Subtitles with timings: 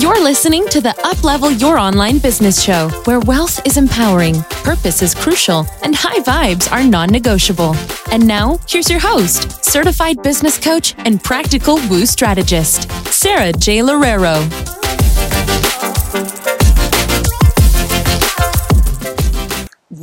[0.00, 5.14] You're listening to the Uplevel Your Online Business Show, where wealth is empowering, purpose is
[5.14, 7.76] crucial, and high vibes are non negotiable.
[8.10, 13.80] And now, here's your host, certified business coach and practical woo strategist, Sara J.
[13.80, 14.79] Loureiro.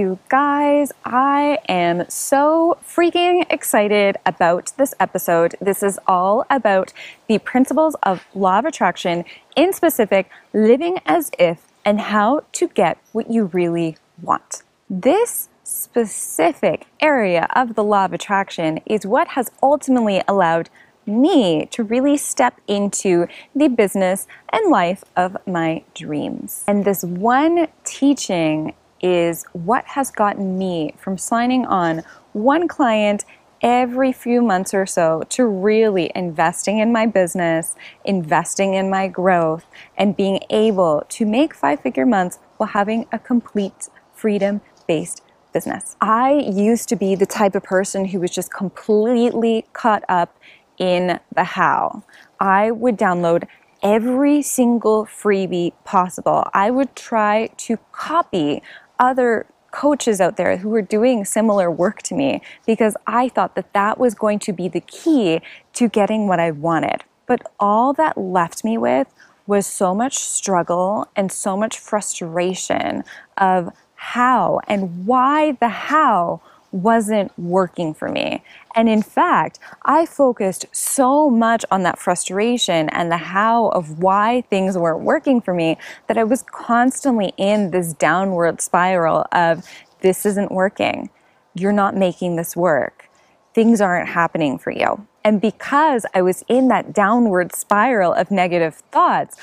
[0.00, 5.56] You guys, I am so freaking excited about this episode.
[5.60, 6.94] This is all about
[7.28, 9.26] the principles of law of attraction,
[9.56, 14.62] in specific, living as if and how to get what you really want.
[14.88, 20.70] This specific area of the law of attraction is what has ultimately allowed
[21.04, 26.64] me to really step into the business and life of my dreams.
[26.66, 33.24] And this one teaching is what has gotten me from signing on one client
[33.62, 39.66] every few months or so to really investing in my business, investing in my growth,
[39.96, 45.96] and being able to make five figure months while having a complete freedom based business.
[46.00, 50.38] I used to be the type of person who was just completely caught up
[50.78, 52.04] in the how.
[52.38, 53.46] I would download
[53.82, 56.44] every single freebie possible.
[56.52, 58.62] I would try to copy
[59.00, 63.72] other coaches out there who were doing similar work to me because I thought that
[63.72, 65.40] that was going to be the key
[65.74, 67.04] to getting what I wanted.
[67.26, 69.08] But all that left me with
[69.46, 73.04] was so much struggle and so much frustration
[73.36, 76.40] of how and why the how
[76.72, 78.42] wasn't working for me.
[78.74, 84.42] And in fact, I focused so much on that frustration and the how of why
[84.42, 89.64] things weren't working for me that I was constantly in this downward spiral of
[90.00, 91.10] this isn't working.
[91.54, 93.08] You're not making this work.
[93.54, 95.06] Things aren't happening for you.
[95.24, 99.36] And because I was in that downward spiral of negative thoughts,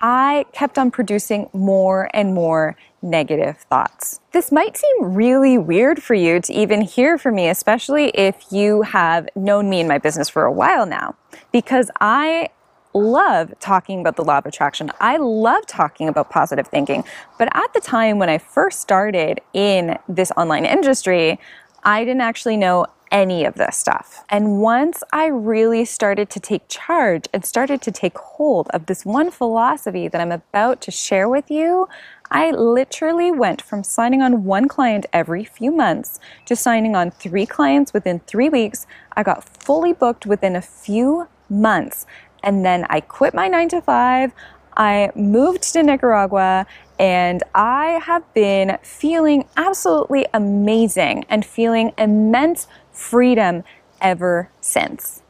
[0.00, 4.20] I kept on producing more and more negative thoughts.
[4.32, 8.82] This might seem really weird for you to even hear from me, especially if you
[8.82, 11.14] have known me in my business for a while now,
[11.52, 12.50] because I
[12.92, 14.90] love talking about the law of attraction.
[15.00, 17.04] I love talking about positive thinking.
[17.38, 21.38] But at the time when I first started in this online industry,
[21.84, 24.24] I didn't actually know any of this stuff.
[24.28, 29.04] And once I really started to take charge and started to take hold of this
[29.04, 31.88] one philosophy that I'm about to share with you,
[32.30, 37.44] I literally went from signing on one client every few months to signing on three
[37.44, 38.86] clients within three weeks.
[39.16, 42.06] I got fully booked within a few months.
[42.42, 44.32] And then I quit my nine to five.
[44.76, 46.66] I moved to Nicaragua
[46.98, 53.64] and I have been feeling absolutely amazing and feeling immense freedom
[54.00, 55.22] ever since.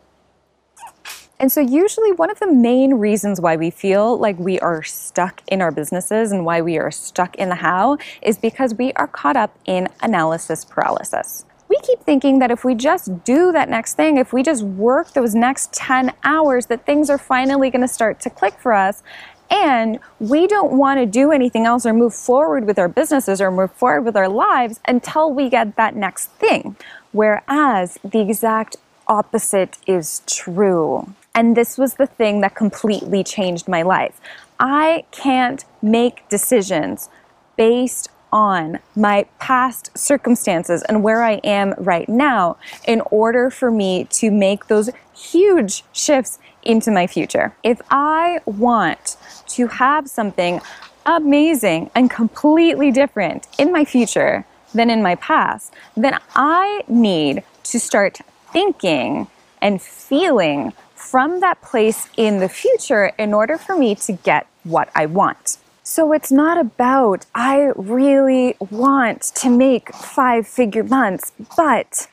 [1.40, 5.40] And so, usually, one of the main reasons why we feel like we are stuck
[5.48, 9.06] in our businesses and why we are stuck in the how is because we are
[9.06, 11.46] caught up in analysis paralysis.
[11.70, 15.14] We keep thinking that if we just do that next thing, if we just work
[15.14, 19.02] those next 10 hours, that things are finally going to start to click for us.
[19.50, 23.50] And we don't want to do anything else or move forward with our businesses or
[23.50, 26.76] move forward with our lives until we get that next thing.
[27.12, 28.76] Whereas the exact
[29.08, 31.14] opposite is true.
[31.40, 34.20] And this was the thing that completely changed my life.
[34.58, 37.08] I can't make decisions
[37.56, 44.04] based on my past circumstances and where I am right now in order for me
[44.20, 47.56] to make those huge shifts into my future.
[47.62, 49.16] If I want
[49.48, 50.60] to have something
[51.06, 57.80] amazing and completely different in my future than in my past, then I need to
[57.80, 58.18] start
[58.52, 59.26] thinking
[59.62, 64.91] and feeling from that place in the future in order for me to get what
[64.94, 65.56] I want.
[65.83, 72.06] So it's not about, I really want to make five figure months, but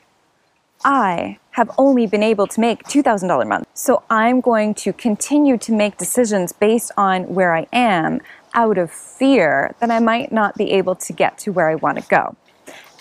[0.84, 3.70] I have only been able to make $2,000 months.
[3.74, 8.22] So I'm going to continue to make decisions based on where I am
[8.54, 11.98] out of fear that I might not be able to get to where I want
[12.00, 12.36] to go.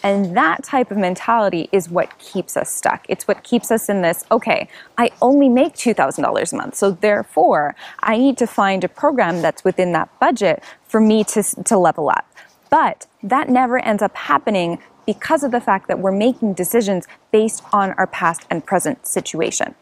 [0.03, 3.07] And that type of mentality is what keeps us stuck.
[3.09, 6.75] It's what keeps us in this, okay, I only make $2,000 a month.
[6.75, 11.43] So therefore, I need to find a program that's within that budget for me to,
[11.43, 12.27] to level up.
[12.71, 17.63] But that never ends up happening because of the fact that we're making decisions based
[17.73, 19.75] on our past and present situation.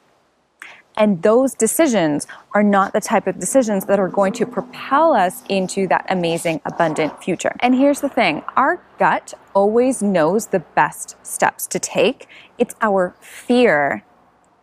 [0.97, 5.43] And those decisions are not the type of decisions that are going to propel us
[5.49, 7.55] into that amazing, abundant future.
[7.61, 12.29] And here's the thing our gut always knows the best steps to take.
[12.59, 14.05] It's our fear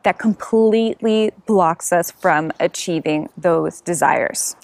[0.04, 4.56] that completely blocks us from achieving those desires.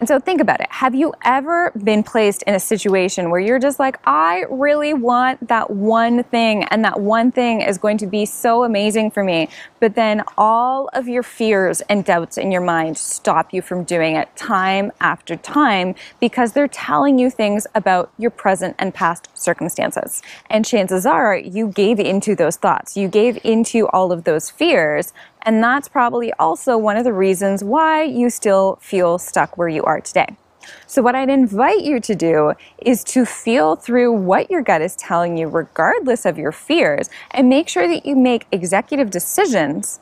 [0.00, 0.66] And so think about it.
[0.70, 5.48] Have you ever been placed in a situation where you're just like, I really want
[5.48, 9.50] that one thing, and that one thing is going to be so amazing for me,
[9.78, 14.16] but then all of your fears and doubts in your mind stop you from doing
[14.16, 20.22] it time after time because they're telling you things about your present and past circumstances.
[20.48, 25.12] And chances are you gave into those thoughts, you gave into all of those fears.
[25.42, 29.82] And that's probably also one of the reasons why you still feel stuck where you
[29.84, 30.36] are today.
[30.86, 34.94] So, what I'd invite you to do is to feel through what your gut is
[34.96, 40.00] telling you, regardless of your fears, and make sure that you make executive decisions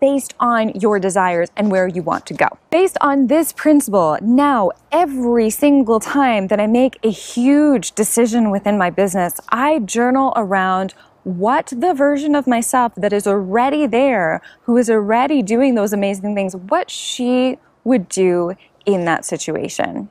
[0.00, 2.46] based on your desires and where you want to go.
[2.70, 8.76] Based on this principle, now every single time that I make a huge decision within
[8.76, 10.92] my business, I journal around
[11.24, 16.34] what the version of myself that is already there, who is already doing those amazing
[16.34, 18.52] things, what she would do
[18.86, 20.10] in that situation.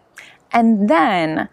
[0.52, 1.50] And then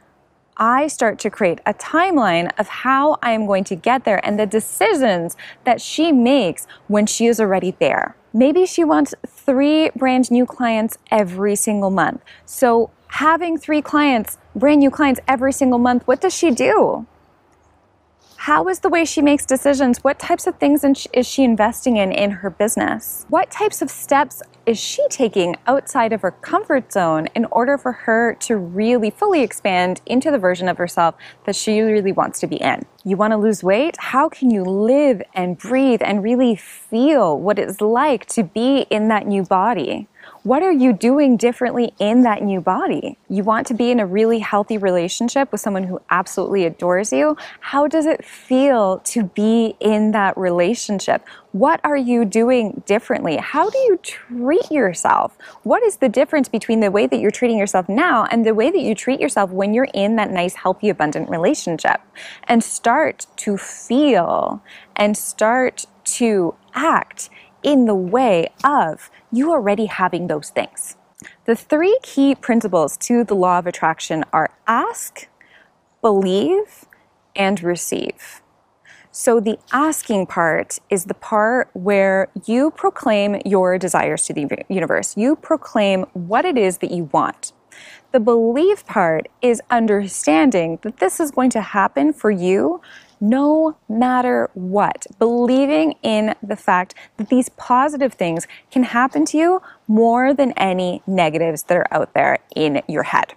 [0.57, 4.39] I start to create a timeline of how I am going to get there and
[4.39, 8.17] the decisions that she makes when she is already there.
[8.33, 12.23] Maybe she wants three brand new clients every single month.
[12.45, 17.07] So, having three clients, brand new clients every single month, what does she do?
[18.45, 20.03] How is the way she makes decisions?
[20.03, 23.27] What types of things is she investing in in her business?
[23.29, 27.93] What types of steps is she taking outside of her comfort zone in order for
[27.93, 32.47] her to really fully expand into the version of herself that she really wants to
[32.47, 32.87] be in?
[33.05, 33.99] You want to lose weight?
[33.99, 39.09] How can you live and breathe and really feel what it's like to be in
[39.09, 40.09] that new body?
[40.43, 43.19] What are you doing differently in that new body?
[43.29, 47.37] You want to be in a really healthy relationship with someone who absolutely adores you.
[47.61, 51.27] How does it feel to be in that relationship?
[51.53, 53.37] What are you doing differently?
[53.37, 55.37] How do you treat yourself?
[55.63, 58.71] What is the difference between the way that you're treating yourself now and the way
[58.71, 62.01] that you treat yourself when you're in that nice, healthy, abundant relationship?
[62.45, 64.63] And start to feel
[64.97, 67.29] and start to act
[67.63, 70.97] in the way of you already having those things.
[71.45, 75.29] The three key principles to the law of attraction are ask,
[76.01, 76.87] believe,
[77.37, 78.43] and receive.
[79.13, 85.17] So, the asking part is the part where you proclaim your desires to the universe.
[85.17, 87.53] You proclaim what it is that you want.
[88.13, 92.81] The believe part is understanding that this is going to happen for you
[93.21, 99.63] no matter what, believing in the fact that these positive things can happen to you
[99.87, 103.35] more than any negatives that are out there in your head.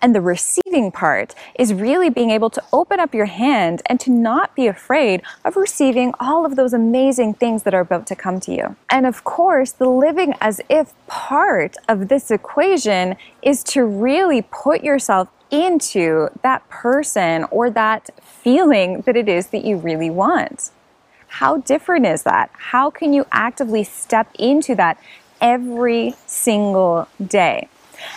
[0.00, 4.10] And the receiving part is really being able to open up your hand and to
[4.10, 8.40] not be afraid of receiving all of those amazing things that are about to come
[8.40, 8.76] to you.
[8.90, 14.82] And of course, the living as if part of this equation is to really put
[14.82, 20.72] yourself into that person or that feeling that it is that you really want.
[21.28, 22.50] How different is that?
[22.52, 24.98] How can you actively step into that
[25.40, 27.68] every single day?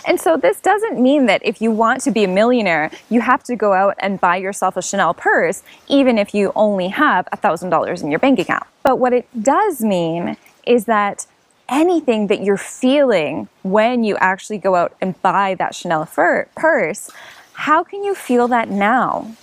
[0.06, 3.44] And so this doesn't mean that if you want to be a millionaire, you have
[3.44, 8.02] to go out and buy yourself a Chanel purse, even if you only have $1,000
[8.02, 8.64] in your bank account.
[8.82, 10.36] But what it does mean
[10.66, 11.26] is that
[11.68, 17.10] anything that you're feeling when you actually go out and buy that Chanel fur- purse,
[17.52, 19.34] how can you feel that now?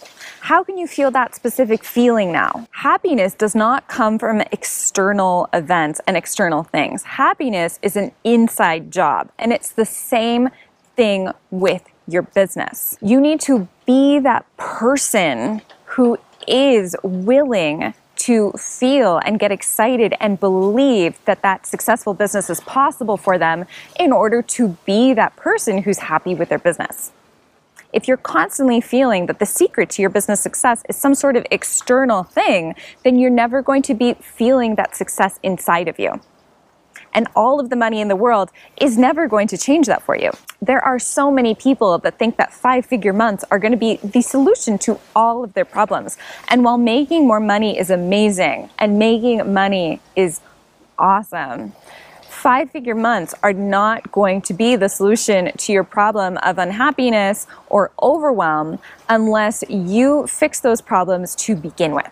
[0.41, 2.67] How can you feel that specific feeling now?
[2.71, 7.03] Happiness does not come from external events and external things.
[7.03, 10.49] Happiness is an inside job, and it's the same
[10.97, 12.97] thing with your business.
[13.01, 17.93] You need to be that person who is willing
[18.27, 23.65] to feel and get excited and believe that that successful business is possible for them
[23.99, 27.11] in order to be that person who's happy with their business
[27.93, 31.45] if you're constantly feeling that the secret to your business success is some sort of
[31.51, 36.19] external thing, then you're never going to be feeling that success inside of you.
[37.13, 40.15] And all of the money in the world is never going to change that for
[40.15, 40.31] you.
[40.61, 43.97] There are so many people that think that five figure months are going to be
[43.97, 46.17] the solution to all of their problems.
[46.49, 50.41] And while making more money is amazing and making money is
[50.97, 51.73] awesome,
[52.21, 57.47] five figure months are not going to be the solution to your problem of unhappiness
[57.67, 62.11] or overwhelm unless you fix those problems to begin with.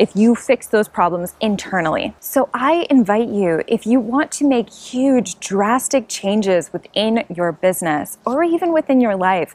[0.00, 2.14] If you fix those problems internally.
[2.20, 8.16] So, I invite you, if you want to make huge, drastic changes within your business
[8.24, 9.54] or even within your life,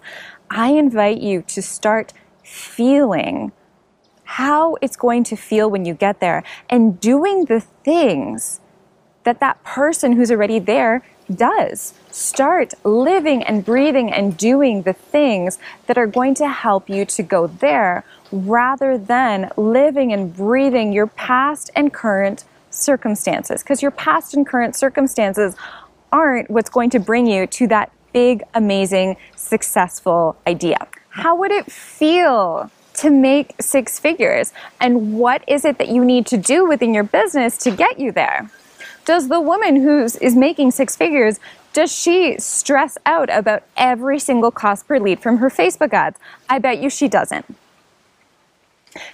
[0.52, 3.54] I invite you to start feeling
[4.26, 8.62] how it's going to feel when you get there and doing the things
[9.24, 11.94] that that person who's already there does.
[12.12, 17.24] Start living and breathing and doing the things that are going to help you to
[17.24, 23.64] go there rather than living and breathing your past and current circumstances.
[23.64, 25.56] Because your past and current circumstances
[26.12, 30.88] aren't what's going to bring you to that big, amazing, successful idea.
[31.10, 34.54] How would it feel to make six figures?
[34.80, 38.12] And what is it that you need to do within your business to get you
[38.12, 38.50] there?
[39.06, 41.40] Does the woman who is making six figures
[41.76, 46.18] does she stress out about every single cost per lead from her Facebook ads?
[46.48, 47.54] I bet you she doesn't.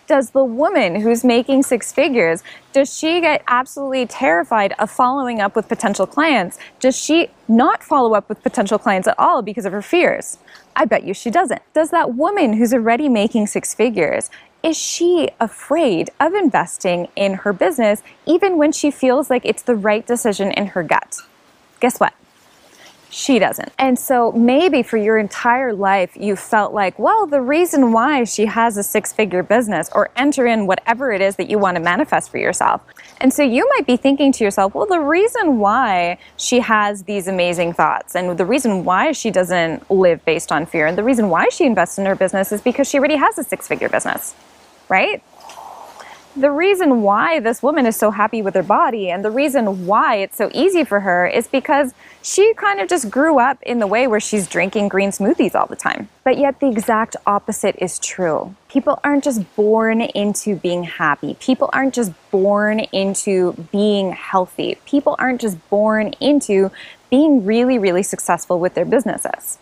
[0.06, 5.56] Does the woman who's making six figures, does she get absolutely terrified of following up
[5.56, 6.60] with potential clients?
[6.80, 10.38] Does she not follow up with potential clients at all because of her fears?
[10.76, 11.64] I bet you she doesn't.
[11.74, 14.30] Does that woman who's already making six figures,
[14.64, 19.76] is she afraid of investing in her business even when she feels like it's the
[19.76, 21.18] right decision in her gut?
[21.80, 22.14] Guess what?
[23.14, 23.74] She doesn't.
[23.78, 28.46] And so maybe for your entire life, you felt like, well, the reason why she
[28.46, 31.84] has a six figure business or enter in whatever it is that you want to
[31.84, 32.82] manifest for yourself.
[33.20, 37.28] And so you might be thinking to yourself, well, the reason why she has these
[37.28, 41.28] amazing thoughts and the reason why she doesn't live based on fear and the reason
[41.28, 44.36] why she invests in her business is because she already has a six figure business,
[44.88, 45.22] right?
[46.36, 50.16] The reason why this woman is so happy with her body and the reason why
[50.16, 53.88] it's so easy for her is because she kind of just grew up in the
[53.88, 56.08] way where she's drinking green smoothies all the time.
[56.24, 58.56] But yet, the exact opposite is true.
[58.70, 61.36] People aren't just born into being happy.
[61.40, 64.78] People aren't just born into being healthy.
[64.86, 66.72] People aren't just born into
[67.10, 69.58] being really, really successful with their businesses.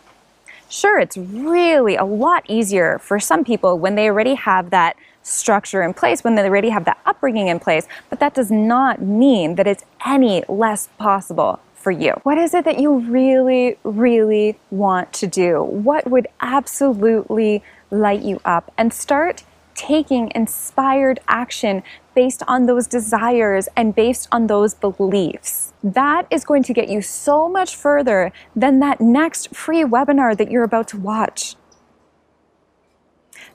[0.69, 4.95] Sure, it's really a lot easier for some people when they already have that
[5.29, 9.01] structure in place, when they already have that upbringing in place, but that does not
[9.01, 12.12] mean that it's any less possible for you.
[12.24, 15.63] What is it that you really, really want to do?
[15.63, 18.71] What would absolutely light you up?
[18.77, 19.43] And start
[19.75, 21.81] taking inspired action
[22.13, 25.71] based on those desires and based on those beliefs.
[25.81, 30.51] That is going to get you so much further than that next free webinar that
[30.51, 31.55] you're about to watch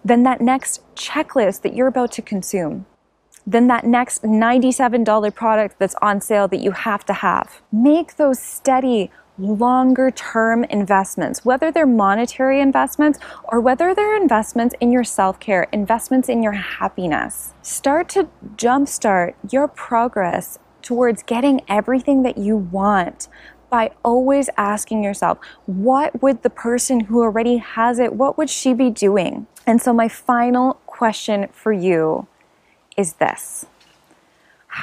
[0.04, 2.86] then that next checklist that you're about to consume,
[3.46, 7.62] then that next $97 product that's on sale that you have to have.
[7.72, 14.92] Make those steady, longer term investments, whether they're monetary investments or whether they're investments in
[14.92, 17.54] your self care, investments in your happiness.
[17.62, 23.28] Start to jumpstart your progress towards getting everything that you want
[23.74, 28.72] by always asking yourself, what would the person who already has it, what would she
[28.72, 29.48] be doing?
[29.66, 32.28] And so, my final question for you
[32.96, 33.66] is this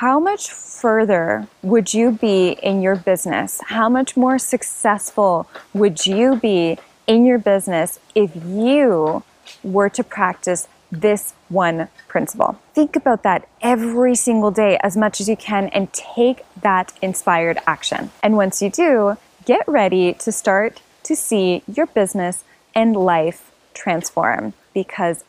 [0.01, 3.61] How much further would you be in your business?
[3.67, 9.23] How much more successful would you be in your business if you
[9.63, 12.59] were to practice this one principle?
[12.73, 17.57] Think about that every single day as much as you can and take that inspired
[17.65, 18.11] action.
[18.21, 22.43] And once you do, get ready to start to see your business
[22.75, 25.23] and life transform because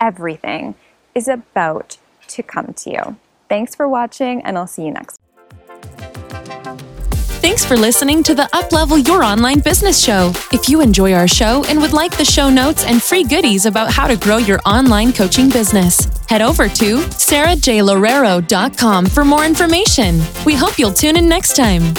[0.00, 0.74] everything
[1.14, 1.98] is about
[2.28, 3.16] to come to you.
[3.48, 5.18] Thanks for watching, and I'll see you next.
[7.40, 10.32] Thanks for listening to the Uplevel Your Online Business Show.
[10.52, 13.92] If you enjoy our show and would like the show notes and free goodies about
[13.92, 20.20] how to grow your online coaching business, head over to sarajloureiro.com for more information.
[20.44, 21.94] We hope you'll tune in next time.